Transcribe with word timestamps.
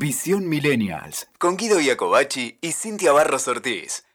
Visión 0.00 0.48
Millennials. 0.48 1.28
Con 1.38 1.58
Guido 1.58 1.78
Iacobacci 1.78 2.56
y 2.62 2.72
Cintia 2.72 3.12
Barros 3.12 3.46
Ortiz. 3.48 4.06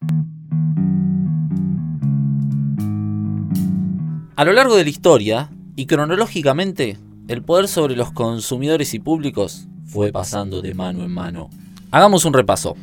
A 4.35 4.43
lo 4.43 4.51
largo 4.51 4.77
de 4.77 4.83
la 4.83 4.89
historia, 4.89 5.51
y 5.75 5.85
cronológicamente, 5.85 6.97
el 7.27 7.43
poder 7.43 7.67
sobre 7.67 7.95
los 7.95 8.11
consumidores 8.11 8.95
y 8.95 8.99
públicos 8.99 9.67
fue 9.85 10.11
pasando 10.11 10.63
de 10.63 10.73
mano 10.73 11.03
en 11.03 11.11
mano. 11.11 11.51
Hagamos 11.91 12.25
un 12.25 12.33
repaso. 12.33 12.75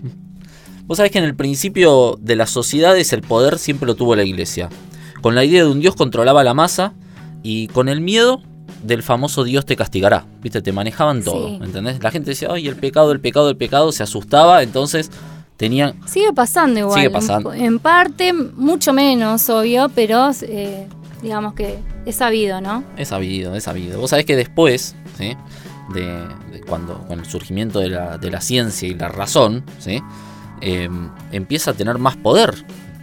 Vos 0.87 0.98
sabés 0.98 1.11
que 1.11 1.19
en 1.19 1.25
el 1.25 1.34
principio 1.34 2.16
de 2.21 2.37
las 2.37 2.50
sociedades 2.50 3.12
el 3.12 3.23
poder 3.23 3.59
siempre 3.59 3.89
lo 3.89 3.96
tuvo 3.96 4.14
la 4.14 4.23
iglesia. 4.23 4.69
Con 5.23 5.34
la 5.34 5.45
idea 5.45 5.64
de 5.64 5.71
un 5.73 5.80
Dios 5.80 5.96
controlaba 5.96 6.45
la 6.45 6.55
masa 6.55 6.95
y 7.43 7.66
con 7.66 7.89
el 7.89 8.00
miedo 8.00 8.45
del 8.82 9.02
famoso 9.02 9.44
Dios 9.44 9.64
te 9.64 9.76
castigará. 9.76 10.24
Viste, 10.42 10.62
te 10.62 10.72
manejaban 10.72 11.22
todo, 11.22 11.48
¿entendés? 11.62 12.02
La 12.02 12.10
gente 12.10 12.30
decía, 12.30 12.48
ay, 12.50 12.68
el 12.68 12.76
pecado, 12.76 13.12
el 13.12 13.20
pecado, 13.20 13.48
el 13.50 13.56
pecado, 13.56 13.92
se 13.92 14.02
asustaba, 14.02 14.62
entonces 14.62 15.10
tenían... 15.56 15.95
Sigue 16.06 16.32
pasando 16.32 16.80
igual. 16.80 16.98
Sigue 16.98 17.10
pasando. 17.10 17.52
En, 17.52 17.78
parte, 17.78 18.32
mucho 18.32 18.92
menos, 18.92 19.48
obvio, 19.48 19.90
pero 19.95 20.30
eh, 20.42 20.87
digamos 21.23 21.54
que 21.54 21.78
es 22.04 22.16
sabido, 22.16 22.60
¿no? 22.60 22.84
Es 22.96 23.09
sabido, 23.09 23.54
es 23.54 23.64
sabido. 23.64 24.00
Vos 24.00 24.10
sabés 24.10 24.26
que 24.26 24.37
después, 24.37 24.95
¿sí? 25.16 25.37
De, 25.95 26.60
cuando, 26.66 26.98
con 27.06 27.20
el 27.20 27.26
surgimiento 27.26 27.80
de 27.80 27.90
la, 27.90 28.18
de 28.18 28.30
la 28.30 28.40
ciencia 28.40 28.88
y 28.88 28.95
la 28.95 29.09
razón, 29.09 29.64
¿sí? 29.78 30.02
Em, 30.60 31.10
empieza 31.32 31.73
a 31.73 31.74
tener 31.74 31.98
más 31.98 32.16
poder 32.16 32.54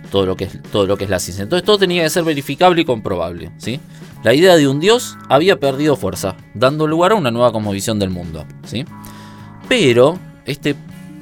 todo 0.09 0.25
lo, 0.25 0.35
que 0.35 0.45
es, 0.45 0.61
todo 0.71 0.85
lo 0.85 0.97
que 0.97 1.03
es 1.03 1.09
la 1.09 1.19
ciencia. 1.19 1.43
Entonces 1.43 1.65
todo 1.65 1.77
tenía 1.77 2.03
que 2.03 2.09
ser 2.09 2.23
verificable 2.23 2.81
y 2.81 2.85
comprobable. 2.85 3.51
¿sí? 3.57 3.79
La 4.23 4.33
idea 4.33 4.57
de 4.57 4.67
un 4.67 4.79
dios 4.79 5.17
había 5.29 5.59
perdido 5.59 5.95
fuerza, 5.95 6.35
dando 6.53 6.87
lugar 6.87 7.13
a 7.13 7.15
una 7.15 7.31
nueva 7.31 7.51
cosmovisión 7.53 7.99
del 7.99 8.09
mundo. 8.09 8.45
¿sí? 8.65 8.83
Pero 9.69 10.19
este 10.45 10.75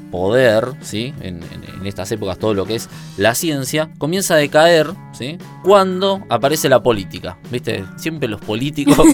poder, 0.10 0.74
¿sí? 0.82 1.14
En, 1.22 1.44
estas 1.86 2.12
épocas 2.12 2.38
todo 2.38 2.54
lo 2.54 2.66
que 2.66 2.76
es 2.76 2.90
la 3.16 3.34
ciencia, 3.34 3.90
comienza 3.98 4.34
a 4.34 4.38
decaer 4.38 4.88
¿sí? 5.14 5.38
cuando 5.64 6.24
aparece 6.28 6.68
la 6.68 6.82
política. 6.84 7.38
¿Viste? 7.50 7.86
Siempre 7.98 8.28
los 8.28 8.42
políticos, 8.42 8.98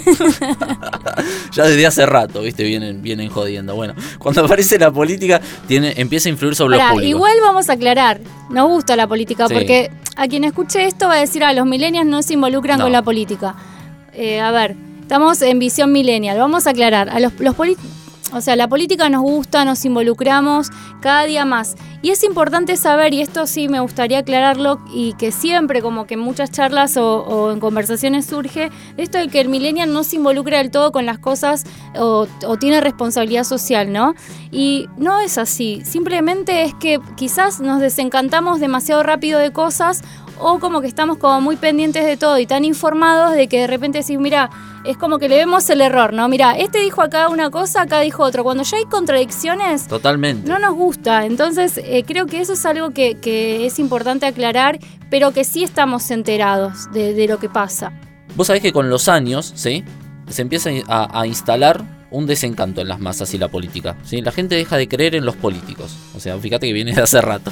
ya 1.51 1.65
desde 1.65 1.85
hace 1.85 2.05
rato, 2.05 2.41
¿viste? 2.41 2.63
Vienen, 2.63 3.01
vienen 3.01 3.29
jodiendo. 3.29 3.75
Bueno, 3.75 3.93
cuando 4.17 4.45
aparece 4.45 4.79
la 4.79 4.91
política, 4.91 5.39
tiene, 5.67 5.93
empieza 5.97 6.29
a 6.29 6.31
influir 6.31 6.55
sobre 6.55 6.77
los 6.77 6.87
públicos. 6.87 7.09
Igual 7.09 7.33
vamos 7.43 7.69
a 7.69 7.73
aclarar, 7.73 8.21
nos 8.49 8.69
gusta 8.69 8.95
la 8.95 9.07
política, 9.07 9.47
porque 9.49 9.91
a 10.15 10.27
quien 10.27 10.43
escuche 10.45 10.85
esto 10.85 11.07
va 11.07 11.15
a 11.15 11.19
decir, 11.19 11.43
ah, 11.43 11.53
los 11.53 11.65
millennials 11.65 12.07
no 12.07 12.23
se 12.23 12.33
involucran 12.33 12.79
con 12.79 12.91
la 12.91 13.03
política. 13.03 13.55
Eh, 14.13 14.39
a 14.39 14.51
ver, 14.51 14.75
estamos 15.01 15.41
en 15.41 15.59
visión 15.59 15.91
millennial, 15.91 16.37
vamos 16.37 16.67
a 16.67 16.71
aclarar, 16.71 17.09
a 17.09 17.19
los, 17.19 17.33
los 17.39 17.55
o 18.33 18.41
sea, 18.41 18.55
la 18.55 18.67
política 18.67 19.09
nos 19.09 19.21
gusta, 19.21 19.63
nos 19.63 19.85
involucramos 19.85 20.69
cada 21.01 21.23
día 21.25 21.45
más. 21.45 21.75
Y 22.01 22.09
es 22.09 22.23
importante 22.23 22.77
saber, 22.77 23.13
y 23.13 23.21
esto 23.21 23.45
sí 23.45 23.69
me 23.69 23.79
gustaría 23.79 24.19
aclararlo, 24.19 24.79
y 24.91 25.13
que 25.13 25.31
siempre 25.31 25.81
como 25.81 26.07
que 26.07 26.15
en 26.15 26.21
muchas 26.21 26.51
charlas 26.51 26.97
o, 26.97 27.51
en 27.51 27.59
conversaciones 27.59 28.25
surge, 28.25 28.71
esto 28.97 29.19
de 29.19 29.27
que 29.27 29.39
el 29.39 29.49
millennial 29.49 29.93
no 29.93 30.03
se 30.03 30.15
involucra 30.15 30.57
del 30.57 30.71
todo 30.71 30.91
con 30.91 31.05
las 31.05 31.19
cosas 31.19 31.63
o, 31.95 32.27
o 32.45 32.57
tiene 32.57 32.81
responsabilidad 32.81 33.43
social, 33.43 33.93
¿no? 33.93 34.15
Y 34.51 34.87
no 34.97 35.19
es 35.19 35.37
así, 35.37 35.81
simplemente 35.85 36.63
es 36.63 36.73
que 36.73 36.99
quizás 37.15 37.59
nos 37.59 37.81
desencantamos 37.81 38.59
demasiado 38.59 39.03
rápido 39.03 39.39
de 39.39 39.51
cosas 39.51 40.01
o 40.39 40.59
como 40.59 40.81
que 40.81 40.87
estamos 40.87 41.17
como 41.17 41.41
muy 41.41 41.55
pendientes 41.55 42.05
de 42.05 42.17
todo 42.17 42.37
y 42.39 42.45
tan 42.45 42.65
informados 42.65 43.33
de 43.33 43.47
que 43.47 43.61
de 43.61 43.67
repente 43.67 43.99
decís, 43.99 44.17
mira, 44.19 44.49
es 44.83 44.97
como 44.97 45.17
que 45.19 45.29
le 45.29 45.37
vemos 45.37 45.69
el 45.69 45.81
error, 45.81 46.13
¿no? 46.13 46.27
Mira, 46.27 46.57
este 46.57 46.79
dijo 46.79 47.01
acá 47.01 47.29
una 47.29 47.49
cosa, 47.49 47.83
acá 47.83 48.01
dijo 48.01 48.23
otro. 48.23 48.43
Cuando 48.43 48.63
ya 48.63 48.77
hay 48.77 48.85
contradicciones, 48.85 49.87
totalmente. 49.87 50.47
No 50.47 50.59
nos 50.59 50.73
gusta. 50.73 51.25
Entonces, 51.25 51.79
eh, 51.83 52.03
creo 52.05 52.25
que 52.25 52.41
eso 52.41 52.53
es 52.53 52.65
algo 52.65 52.91
que, 52.91 53.65
es 53.65 53.79
importante 53.79 54.25
aclarar, 54.25 54.79
pero 55.09 55.31
que 55.31 55.43
sí 55.43 55.63
estamos 55.63 56.11
enterados 56.11 56.91
de, 56.91 57.27
lo 57.27 57.39
que 57.39 57.47
pasa. 57.49 57.93
Vos 58.35 58.47
sabés 58.47 58.61
que 58.61 58.73
con 58.73 58.89
los 58.89 59.07
años, 59.07 59.53
¿sí? 59.55 59.83
Se 60.27 60.41
empieza 60.41 60.69
a 60.87 61.27
instalar 61.27 61.83
un 62.13 62.27
desencanto 62.27 62.79
en 62.79 62.87
las 62.87 62.99
masas 62.99 63.33
y 63.33 63.37
la 63.37 63.49
política. 63.49 63.97
¿sí? 64.05 64.21
La 64.21 64.31
gente 64.31 64.55
deja 64.55 64.77
de 64.77 64.87
creer 64.87 65.15
en 65.15 65.25
los 65.25 65.35
políticos. 65.35 65.95
O 66.15 66.19
sea, 66.19 66.37
fíjate 66.37 66.67
que 66.67 66.73
viene 66.73 66.93
de 66.93 67.01
hace 67.01 67.19
rato 67.19 67.51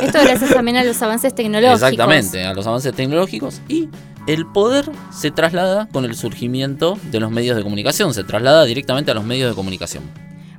Esto 0.00 0.18
gracias 0.22 0.50
también 0.52 0.76
a 0.76 0.84
los 0.84 1.00
avances 1.00 1.34
tecnológicos. 1.34 1.82
Exactamente, 1.82 2.44
a 2.44 2.52
los 2.52 2.66
avances 2.66 2.92
tecnológicos. 2.92 3.62
Y 3.68 3.88
el 4.26 4.46
poder 4.46 4.90
se 5.10 5.30
traslada 5.30 5.88
con 5.88 6.04
el 6.04 6.14
surgimiento 6.16 6.98
de 7.10 7.20
los 7.20 7.30
medios 7.30 7.56
de 7.56 7.62
comunicación, 7.62 8.12
se 8.12 8.24
traslada 8.24 8.64
directamente 8.64 9.12
a 9.12 9.14
los 9.14 9.24
medios 9.24 9.48
de 9.48 9.54
comunicación. 9.54 10.02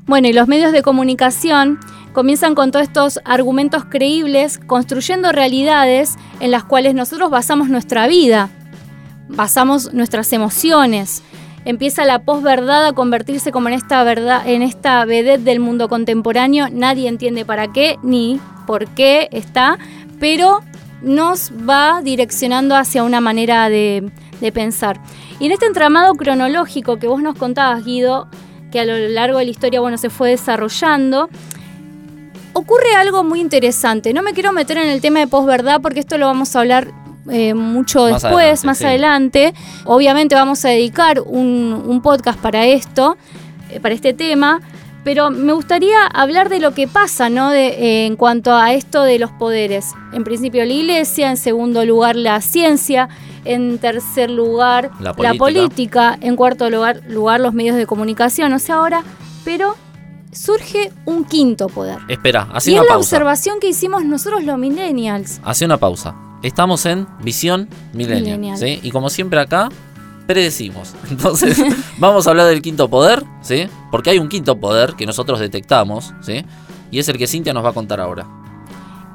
Bueno, 0.07 0.27
y 0.27 0.33
los 0.33 0.47
medios 0.47 0.71
de 0.71 0.81
comunicación 0.81 1.79
comienzan 2.13 2.55
con 2.55 2.71
todos 2.71 2.87
estos 2.87 3.19
argumentos 3.25 3.85
creíbles, 3.85 4.59
construyendo 4.65 5.31
realidades 5.31 6.15
en 6.39 6.51
las 6.51 6.63
cuales 6.63 6.95
nosotros 6.95 7.29
basamos 7.29 7.69
nuestra 7.69 8.07
vida, 8.07 8.49
basamos 9.27 9.93
nuestras 9.93 10.33
emociones, 10.33 11.21
empieza 11.65 12.05
la 12.05 12.19
posverdad 12.19 12.85
a 12.85 12.93
convertirse 12.93 13.51
como 13.51 13.67
en 13.67 13.75
esta 13.75 14.03
verdad, 14.03 14.47
en 14.47 14.61
esta 14.61 15.05
vedette 15.05 15.43
del 15.43 15.59
mundo 15.59 15.89
contemporáneo. 15.89 16.67
Nadie 16.71 17.07
entiende 17.07 17.45
para 17.45 17.71
qué 17.71 17.97
ni 18.03 18.39
por 18.65 18.87
qué 18.87 19.29
está, 19.31 19.77
pero 20.19 20.61
nos 21.01 21.51
va 21.51 22.01
direccionando 22.03 22.75
hacia 22.75 23.03
una 23.03 23.21
manera 23.21 23.69
de, 23.69 24.11
pensar. 24.53 24.99
Y 25.39 25.47
en 25.47 25.51
este 25.51 25.65
entramado 25.65 26.13
cronológico 26.15 26.97
que 26.97 27.07
vos 27.07 27.21
nos 27.21 27.35
contabas, 27.35 27.83
Guido, 27.83 28.27
que 28.71 28.79
a 28.79 28.85
lo 28.85 28.97
largo 29.09 29.39
de 29.39 29.45
la 29.45 29.51
historia 29.51 29.81
bueno, 29.81 29.97
se 29.97 30.09
fue 30.09 30.29
desarrollando, 30.29 31.29
ocurre 32.53 32.95
algo 32.95 33.23
muy 33.23 33.41
interesante. 33.41 34.13
No 34.13 34.21
me 34.21 34.33
quiero 34.33 34.53
meter 34.53 34.77
en 34.77 34.89
el 34.89 35.01
tema 35.01 35.19
de 35.19 35.27
posverdad 35.27 35.81
porque 35.81 35.99
esto 35.99 36.17
lo 36.17 36.27
vamos 36.27 36.55
a 36.55 36.59
hablar 36.59 36.91
eh, 37.29 37.53
mucho 37.53 38.05
después, 38.05 38.65
más 38.65 38.81
adelante. 38.81 39.53
Obviamente 39.85 40.35
vamos 40.35 40.63
a 40.65 40.69
dedicar 40.69 41.21
un, 41.21 41.99
podcast 42.01 42.39
para 42.39 42.65
esto, 42.65 43.17
eh, 43.69 43.79
para 43.79 43.93
este 43.93 44.13
tema, 44.13 44.61
pero 45.03 45.29
me 45.29 45.53
gustaría 45.53 46.05
hablar 46.07 46.49
de 46.49 46.59
lo 46.59 46.73
que 46.73 46.87
pasa, 46.87 47.29
¿no? 47.29 47.49
De, 47.49 47.67
eh, 47.67 48.05
en 48.05 48.15
cuanto 48.15 48.53
a 48.53 48.73
esto 48.73 49.03
de 49.03 49.19
los 49.19 49.31
poderes. 49.31 49.93
En 50.13 50.23
principio 50.23 50.65
la 50.65 50.73
iglesia, 50.73 51.29
en 51.29 51.37
segundo 51.37 51.85
lugar 51.85 52.15
la 52.15 52.41
ciencia, 52.41 53.09
en 53.45 53.79
tercer 53.79 54.29
lugar 54.29 54.91
la 54.99 55.33
política, 55.33 56.17
en 56.21 56.35
cuarto 56.35 56.69
lugar, 56.69 57.01
lugar 57.07 57.39
los 57.39 57.53
medios 57.53 57.75
de 57.75 57.85
comunicación. 57.85 58.53
O 58.53 58.59
sea, 58.59 58.75
ahora, 58.75 59.03
pero 59.43 59.75
surge 60.31 60.91
un 61.05 61.25
quinto 61.25 61.67
poder. 61.67 61.99
Espera, 62.07 62.47
así 62.53 62.71
y 62.71 62.77
es 62.77 62.83
la 62.87 62.97
observación 62.97 63.59
que 63.59 63.67
hicimos 63.67 64.05
nosotros 64.05 64.43
los 64.43 64.57
millennials. 64.57 65.41
Hace 65.43 65.65
una 65.65 65.77
pausa. 65.77 66.15
Estamos 66.41 66.85
en 66.85 67.07
Visión 67.21 67.69
Millennial. 67.93 68.57
¿sí? 68.57 68.79
Y 68.81 68.91
como 68.91 69.09
siempre 69.09 69.39
acá, 69.39 69.69
predecimos. 70.27 70.93
Entonces, 71.09 71.61
vamos 71.97 72.27
a 72.27 72.29
hablar 72.29 72.47
del 72.47 72.61
quinto 72.61 72.89
poder, 72.89 73.23
¿sí? 73.41 73.67
Porque 73.91 74.11
hay 74.11 74.19
un 74.19 74.29
quinto 74.29 74.59
poder 74.59 74.93
que 74.93 75.05
nosotros 75.05 75.39
detectamos, 75.39 76.13
¿sí? 76.21 76.45
Y 76.91 76.99
es 76.99 77.09
el 77.09 77.17
que 77.17 77.27
Cintia 77.27 77.53
nos 77.53 77.65
va 77.65 77.69
a 77.69 77.73
contar 77.73 77.99
ahora. 77.99 78.27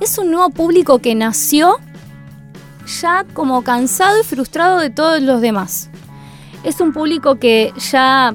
Es 0.00 0.18
un 0.18 0.30
nuevo 0.30 0.50
público 0.50 0.98
que 0.98 1.14
nació 1.14 1.78
ya 3.00 3.24
como 3.32 3.62
cansado 3.62 4.20
y 4.20 4.24
frustrado 4.24 4.78
de 4.78 4.90
todos 4.90 5.22
los 5.22 5.40
demás. 5.40 5.88
Es 6.62 6.80
un 6.80 6.92
público 6.92 7.36
que 7.36 7.72
ya 7.90 8.34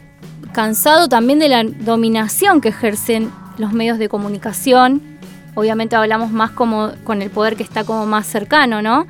cansado 0.54 1.10
también 1.10 1.40
de 1.40 1.50
la 1.50 1.64
dominación 1.64 2.62
que 2.62 2.70
ejercen 2.70 3.32
los 3.58 3.74
medios 3.74 4.00
de 4.00 4.10
comunicación, 4.10 5.19
obviamente 5.56 5.96
hablamos 5.96 6.32
más 6.32 6.52
como 6.52 6.92
con 7.04 7.22
el 7.22 7.30
poder 7.30 7.56
que 7.56 7.64
está 7.64 7.84
como 7.84 8.06
más 8.06 8.28
cercano, 8.28 8.82
¿no? 8.82 9.08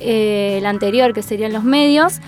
Eh, 0.00 0.56
el 0.58 0.66
anterior, 0.66 1.12
que 1.12 1.22
serían 1.22 1.52
los 1.52 1.64
medios. 1.64 2.20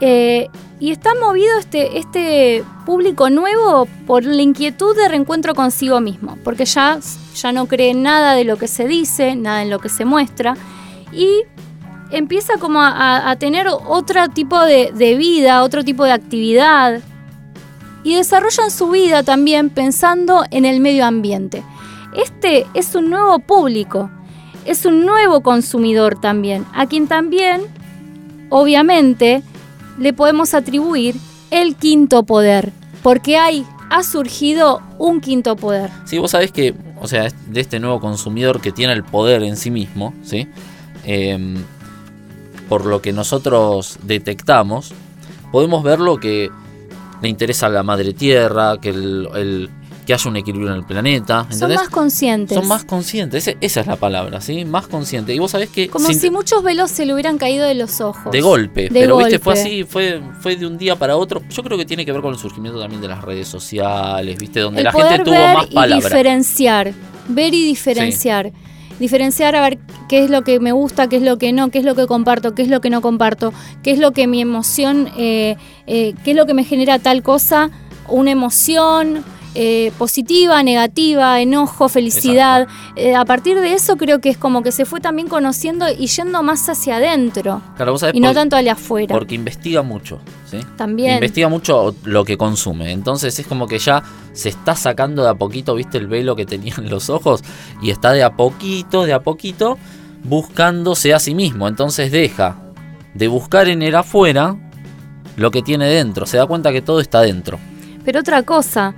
Eh, 0.00 0.48
y 0.80 0.90
está 0.90 1.10
movido 1.14 1.58
este, 1.58 1.98
este 1.98 2.64
público 2.84 3.30
nuevo 3.30 3.86
por 4.06 4.24
la 4.24 4.42
inquietud 4.42 4.96
de 4.96 5.08
reencuentro 5.08 5.54
consigo 5.54 6.00
mismo, 6.00 6.36
porque 6.42 6.64
ya, 6.64 6.98
ya 7.34 7.52
no 7.52 7.66
cree 7.66 7.94
nada 7.94 8.34
de 8.34 8.44
lo 8.44 8.56
que 8.56 8.68
se 8.68 8.86
dice, 8.86 9.36
nada 9.36 9.62
en 9.62 9.70
lo 9.70 9.78
que 9.78 9.88
se 9.88 10.04
muestra, 10.04 10.56
y 11.12 11.42
empieza 12.10 12.58
como 12.58 12.80
a, 12.82 13.34
tener 13.38 13.66
otro 13.68 14.28
tipo 14.28 14.60
de, 14.60 14.90
de 14.94 15.14
vida, 15.14 15.62
otro 15.62 15.84
tipo 15.84 16.04
de 16.04 16.12
actividad, 16.12 17.00
y 18.02 18.16
desarrollan 18.16 18.70
su 18.70 18.90
vida 18.90 19.22
también 19.22 19.70
pensando 19.70 20.44
en 20.50 20.64
el 20.64 20.80
medio 20.80 21.06
ambiente. 21.06 21.62
Este 22.14 22.66
es 22.74 22.94
un 22.94 23.10
nuevo 23.10 23.40
público, 23.40 24.08
es 24.64 24.86
un 24.86 25.04
nuevo 25.04 25.40
consumidor 25.42 26.20
también, 26.20 26.64
a 26.72 26.86
quien 26.86 27.08
también, 27.08 27.62
obviamente, 28.50 29.42
le 29.98 30.12
podemos 30.12 30.54
atribuir 30.54 31.16
el 31.50 31.74
quinto 31.74 32.22
poder, 32.22 32.72
porque 33.02 33.36
hay, 33.36 33.66
ha 33.90 34.04
surgido 34.04 34.80
un 34.98 35.20
quinto 35.20 35.56
poder. 35.56 35.90
Sí, 36.04 36.18
vos 36.18 36.30
sabés 36.30 36.52
que, 36.52 36.74
o 37.00 37.08
sea, 37.08 37.28
de 37.48 37.60
este 37.60 37.80
nuevo 37.80 38.00
consumidor 38.00 38.60
que 38.60 38.70
tiene 38.70 38.92
el 38.92 39.02
poder 39.02 39.42
en 39.42 39.56
sí 39.56 39.72
mismo, 39.72 40.14
¿sí? 40.22 40.48
Em, 41.04 41.56
por 42.68 42.86
lo 42.86 43.02
que 43.02 43.12
nosotros 43.12 43.98
detectamos, 44.04 44.94
podemos 45.50 45.82
ver 45.82 45.98
lo 45.98 46.18
que 46.18 46.48
le 47.20 47.28
interesa 47.28 47.66
a 47.66 47.70
la 47.70 47.82
madre 47.82 48.12
tierra, 48.12 48.78
que 48.80 48.90
el 48.90 49.68
que 50.04 50.14
haya 50.14 50.30
un 50.30 50.36
equilibrio 50.36 50.70
en 50.70 50.78
el 50.78 50.84
planeta. 50.84 51.46
Son 51.50 51.72
más 51.74 51.88
conscientes. 51.88 52.56
Son 52.56 52.68
más 52.68 52.84
conscientes, 52.84 53.48
esa 53.60 53.80
es 53.80 53.86
la 53.86 53.96
palabra, 53.96 54.40
¿sí? 54.40 54.64
Más 54.64 54.86
conscientes. 54.86 55.34
Y 55.34 55.38
vos 55.38 55.50
sabés 55.50 55.70
que... 55.70 55.88
Como 55.88 56.12
si 56.12 56.30
muchos 56.30 56.62
velos 56.62 56.90
se 56.90 57.06
le 57.06 57.14
hubieran 57.14 57.38
caído 57.38 57.66
de 57.66 57.74
los 57.74 58.00
ojos. 58.00 58.30
De 58.32 58.40
golpe, 58.40 58.88
pero 58.92 59.16
viste, 59.16 59.38
fue 59.38 59.54
así, 59.54 59.84
fue, 59.84 60.20
fue 60.40 60.56
de 60.56 60.66
un 60.66 60.78
día 60.78 60.96
para 60.96 61.16
otro. 61.16 61.42
Yo 61.50 61.62
creo 61.62 61.78
que 61.78 61.84
tiene 61.84 62.04
que 62.04 62.12
ver 62.12 62.22
con 62.22 62.32
el 62.32 62.38
surgimiento 62.38 62.78
también 62.80 63.00
de 63.00 63.08
las 63.08 63.22
redes 63.22 63.48
sociales, 63.48 64.38
viste, 64.38 64.60
donde 64.60 64.82
la 64.82 64.92
gente 64.92 65.20
tuvo 65.20 65.34
más 65.34 65.66
palabras. 65.66 65.98
Y 65.98 66.02
diferenciar, 66.02 66.92
ver 67.28 67.54
y 67.54 67.64
diferenciar. 67.64 68.52
diferenciar 68.98 69.56
a 69.56 69.60
ver 69.60 69.78
qué 70.08 70.24
es 70.24 70.30
lo 70.30 70.42
que 70.42 70.60
me 70.60 70.72
gusta, 70.72 71.08
qué 71.08 71.16
es 71.16 71.22
lo 71.22 71.38
que 71.38 71.52
no, 71.52 71.70
qué 71.70 71.78
es 71.78 71.84
lo 71.84 71.94
que 71.94 72.06
comparto, 72.06 72.54
qué 72.54 72.62
es 72.62 72.68
lo 72.68 72.80
que 72.80 72.90
no 72.90 73.00
comparto, 73.00 73.52
qué 73.82 73.90
es 73.90 73.98
lo 73.98 74.12
que 74.12 74.26
mi 74.26 74.40
emoción, 74.40 75.08
eh, 75.16 75.56
eh, 75.86 76.14
qué 76.24 76.32
es 76.32 76.36
lo 76.36 76.46
que 76.46 76.54
me 76.54 76.64
genera 76.64 76.98
tal 76.98 77.22
cosa, 77.22 77.70
una 78.08 78.30
emoción, 78.30 79.24
eh, 79.54 79.92
positiva, 79.98 80.62
negativa, 80.62 81.40
enojo, 81.40 81.88
felicidad. 81.88 82.66
Eh, 82.96 83.14
a 83.14 83.24
partir 83.24 83.60
de 83.60 83.74
eso 83.74 83.96
creo 83.96 84.20
que 84.20 84.30
es 84.30 84.36
como 84.36 84.62
que 84.62 84.72
se 84.72 84.84
fue 84.84 85.00
también 85.00 85.28
conociendo 85.28 85.86
y 85.88 86.06
yendo 86.06 86.42
más 86.42 86.68
hacia 86.68 86.96
adentro. 86.96 87.62
y 88.12 88.20
no 88.20 88.34
tanto 88.34 88.56
hacia 88.56 88.72
afuera. 88.72 89.14
Porque 89.14 89.34
investiga 89.34 89.82
mucho, 89.82 90.18
¿sí? 90.50 90.58
También. 90.76 91.14
Investiga 91.14 91.48
mucho 91.48 91.94
lo 92.04 92.24
que 92.24 92.36
consume. 92.36 92.90
Entonces 92.92 93.38
es 93.38 93.46
como 93.46 93.66
que 93.66 93.78
ya 93.78 94.02
se 94.32 94.48
está 94.48 94.74
sacando 94.74 95.22
de 95.22 95.30
a 95.30 95.34
poquito, 95.34 95.74
viste, 95.74 95.98
el 95.98 96.08
velo 96.08 96.34
que 96.34 96.46
tenía 96.46 96.74
en 96.78 96.90
los 96.90 97.08
ojos 97.08 97.42
y 97.80 97.90
está 97.90 98.12
de 98.12 98.24
a 98.24 98.36
poquito, 98.36 99.04
de 99.04 99.12
a 99.12 99.20
poquito 99.20 99.78
buscándose 100.24 101.14
a 101.14 101.18
sí 101.18 101.34
mismo. 101.34 101.68
Entonces 101.68 102.10
deja 102.10 102.56
de 103.14 103.28
buscar 103.28 103.68
en 103.68 103.82
el 103.82 103.94
afuera 103.94 104.56
lo 105.36 105.50
que 105.50 105.62
tiene 105.62 105.86
dentro. 105.86 106.26
Se 106.26 106.36
da 106.36 106.46
cuenta 106.46 106.72
que 106.72 106.82
todo 106.82 107.00
está 107.00 107.20
dentro. 107.20 107.58
Pero 108.04 108.20
otra 108.20 108.42
cosa, 108.42 108.94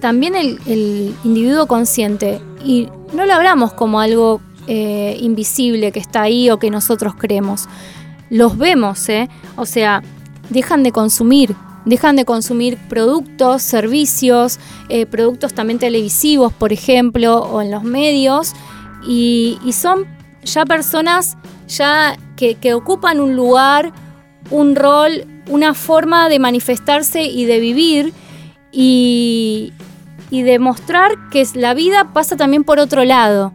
también 0.00 0.34
el, 0.34 1.14
individuo 1.24 1.66
consciente, 1.66 2.40
y 2.64 2.88
no 3.12 3.26
lo 3.26 3.34
hablamos 3.34 3.72
como 3.72 4.00
algo 4.00 4.40
eh, 4.66 5.16
invisible 5.20 5.92
que 5.92 6.00
está 6.00 6.22
ahí 6.22 6.50
o 6.50 6.58
que 6.58 6.70
nosotros 6.70 7.14
creemos, 7.16 7.68
los 8.30 8.58
vemos, 8.58 9.08
¿eh? 9.08 9.28
O 9.56 9.66
sea, 9.66 10.02
dejan 10.50 10.82
de 10.82 10.92
consumir, 10.92 11.54
dejan 11.84 12.16
de 12.16 12.24
consumir 12.24 12.76
productos, 12.88 13.62
servicios, 13.62 14.58
eh, 14.88 15.06
productos 15.06 15.54
también 15.54 15.78
televisivos, 15.78 16.52
por 16.52 16.72
ejemplo, 16.72 17.38
o 17.38 17.62
en 17.62 17.70
los 17.70 17.82
medios, 17.82 18.52
y, 19.06 19.58
son 19.72 20.06
ya 20.44 20.64
personas 20.64 21.36
ya 21.66 22.16
que, 22.36 22.54
que 22.56 22.74
ocupan 22.74 23.20
un 23.20 23.36
lugar, 23.36 23.92
un 24.50 24.76
rol, 24.76 25.24
una 25.48 25.74
forma 25.74 26.28
de 26.28 26.38
manifestarse 26.38 27.24
y 27.24 27.44
de 27.44 27.60
vivir, 27.60 28.12
y, 28.72 29.72
y 30.30 30.42
demostrar 30.42 31.12
que 31.30 31.46
la 31.54 31.74
vida 31.74 32.08
pasa 32.12 32.36
también 32.36 32.64
por 32.64 32.78
otro 32.78 33.04
lado. 33.04 33.52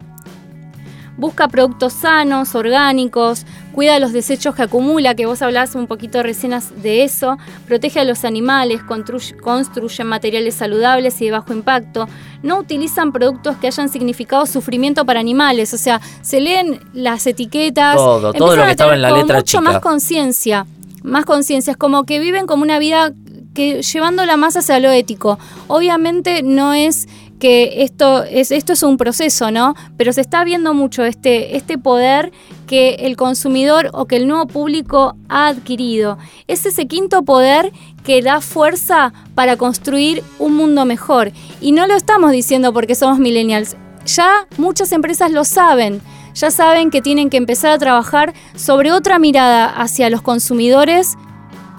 Busca 1.16 1.46
productos 1.46 1.92
sanos, 1.92 2.56
orgánicos, 2.56 3.46
cuida 3.72 4.00
los 4.00 4.12
desechos 4.12 4.56
que 4.56 4.62
acumula, 4.62 5.14
que 5.14 5.26
vos 5.26 5.42
hablás 5.42 5.76
un 5.76 5.86
poquito 5.86 6.22
recién 6.24 6.58
de 6.82 7.04
eso, 7.04 7.38
protege 7.68 8.00
a 8.00 8.04
los 8.04 8.24
animales, 8.24 8.80
construyen 8.82 10.08
materiales 10.08 10.56
saludables 10.56 11.20
y 11.20 11.26
de 11.26 11.30
bajo 11.30 11.52
impacto, 11.52 12.08
no 12.42 12.58
utilizan 12.58 13.12
productos 13.12 13.56
que 13.58 13.68
hayan 13.68 13.88
significado 13.88 14.44
sufrimiento 14.46 15.04
para 15.04 15.20
animales, 15.20 15.72
o 15.72 15.78
sea, 15.78 16.00
se 16.22 16.40
leen 16.40 16.80
las 16.92 17.26
etiquetas, 17.28 17.94
todo, 17.94 18.32
todo 18.32 18.56
lo 18.56 18.64
que 18.64 18.72
estaba 18.72 18.94
en 18.94 19.02
la 19.02 19.12
letra 19.12 19.38
mucho 19.38 19.62
más 19.62 19.78
conciencia, 19.78 20.66
más 21.04 21.24
conciencia, 21.24 21.70
es 21.72 21.76
como 21.76 22.04
que 22.04 22.18
viven 22.18 22.46
como 22.46 22.64
una 22.64 22.80
vida 22.80 23.12
que 23.54 23.82
llevándola 23.82 24.36
más 24.36 24.56
hacia 24.56 24.80
lo 24.80 24.90
ético. 24.90 25.38
Obviamente 25.68 26.42
no 26.42 26.74
es 26.74 27.08
que 27.38 27.82
esto 27.82 28.24
es, 28.24 28.50
esto 28.50 28.72
es 28.72 28.82
un 28.82 28.96
proceso, 28.96 29.50
¿no? 29.50 29.74
Pero 29.96 30.12
se 30.12 30.20
está 30.20 30.44
viendo 30.44 30.72
mucho 30.74 31.04
este, 31.04 31.56
este 31.56 31.78
poder 31.78 32.32
que 32.66 32.94
el 33.00 33.16
consumidor 33.16 33.90
o 33.92 34.06
que 34.06 34.16
el 34.16 34.26
nuevo 34.26 34.46
público 34.46 35.16
ha 35.28 35.48
adquirido. 35.48 36.18
Es 36.46 36.64
ese 36.66 36.86
quinto 36.86 37.22
poder 37.22 37.72
que 38.02 38.22
da 38.22 38.40
fuerza 38.40 39.12
para 39.34 39.56
construir 39.56 40.22
un 40.38 40.54
mundo 40.54 40.84
mejor. 40.84 41.32
Y 41.60 41.72
no 41.72 41.86
lo 41.86 41.94
estamos 41.96 42.32
diciendo 42.32 42.72
porque 42.72 42.94
somos 42.94 43.18
millennials. 43.18 43.76
Ya 44.06 44.46
muchas 44.56 44.92
empresas 44.92 45.30
lo 45.30 45.44
saben. 45.44 46.00
Ya 46.34 46.50
saben 46.50 46.90
que 46.90 47.02
tienen 47.02 47.30
que 47.30 47.36
empezar 47.36 47.72
a 47.72 47.78
trabajar 47.78 48.32
sobre 48.56 48.90
otra 48.90 49.18
mirada 49.18 49.66
hacia 49.66 50.10
los 50.10 50.22
consumidores 50.22 51.16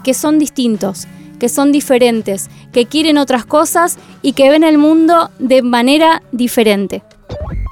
que 0.03 0.13
son 0.13 0.39
distintos 0.39 1.07
que 1.35 1.49
son 1.49 1.71
diferentes, 1.71 2.49
que 2.71 2.85
quieren 2.85 3.17
otras 3.17 3.45
cosas 3.45 3.97
y 4.21 4.33
que 4.33 4.49
ven 4.49 4.63
el 4.63 4.77
mundo 4.77 5.31
de 5.39 5.61
manera 5.61 6.23
diferente. 6.31 7.03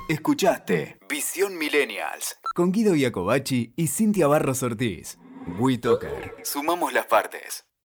Escuchaste 0.10 1.00
Visión 1.10 1.58
Millennials 1.58 2.38
con 2.54 2.72
Guido 2.72 2.96
Iacobacci 2.96 3.74
y 3.76 3.88
Cintia 3.88 4.28
Barros 4.28 4.64
Ortiz. 4.64 5.18
WeToker. 5.60 6.36
Sumamos 6.44 6.94
las 6.94 7.06
partes. 7.06 7.66